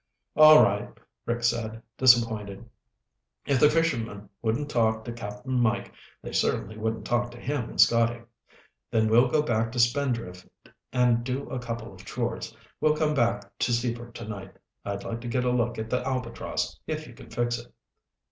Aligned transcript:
"All 0.35 0.63
right," 0.63 0.89
Rick 1.27 1.43
said, 1.43 1.79
disappointed. 1.95 2.67
If 3.45 3.59
the 3.59 3.69
fishermen 3.69 4.29
wouldn't 4.41 4.71
talk 4.71 5.05
to 5.05 5.11
Cap'n 5.13 5.59
Mike 5.59 5.93
they 6.23 6.31
certainly 6.33 6.75
wouldn't 6.75 7.05
talk 7.05 7.29
to 7.29 7.39
him 7.39 7.69
and 7.69 7.79
Scotty. 7.79 8.23
"Then 8.89 9.09
we'll 9.09 9.27
go 9.27 9.43
back 9.43 9.71
to 9.73 9.79
Spindrift 9.79 10.47
and 10.91 11.23
do 11.23 11.47
a 11.51 11.59
couple 11.59 11.93
of 11.93 12.03
chores. 12.03 12.57
We'll 12.79 12.97
come 12.97 13.13
back 13.13 13.55
to 13.59 13.71
Seaford 13.71 14.15
tonight. 14.15 14.57
I'd 14.83 15.03
like 15.03 15.21
to 15.21 15.27
get 15.27 15.45
a 15.45 15.51
look 15.51 15.77
at 15.77 15.91
the 15.91 16.01
Albatross, 16.03 16.79
if 16.87 17.05
you 17.05 17.13
can 17.13 17.29
fix 17.29 17.59
it." 17.59 17.71